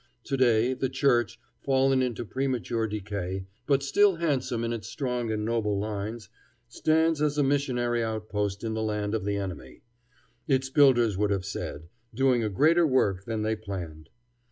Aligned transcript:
To 0.23 0.35
day 0.35 0.73
the 0.73 0.89
church, 0.89 1.39
fallen 1.61 2.01
into 2.01 2.25
premature 2.25 2.87
decay, 2.87 3.45
but 3.67 3.83
still 3.83 4.15
handsome 4.15 4.63
in 4.63 4.73
its 4.73 4.87
strong 4.87 5.29
and 5.31 5.45
noble 5.45 5.77
lines, 5.77 6.27
stands 6.67 7.21
as 7.21 7.37
a 7.37 7.43
missionary 7.43 8.03
outpost 8.03 8.63
in 8.63 8.73
the 8.73 8.81
land 8.81 9.13
of 9.13 9.25
the 9.25 9.37
enemy, 9.37 9.83
its 10.47 10.71
builders 10.71 11.19
would 11.19 11.29
have 11.29 11.45
said, 11.45 11.87
doing 12.15 12.43
a 12.43 12.49
greater 12.49 12.87
work 12.87 13.25
than 13.25 13.43
they 13.43 13.55
planned. 13.55 14.09